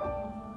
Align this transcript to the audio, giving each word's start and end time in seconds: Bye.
Bye. 0.00 0.49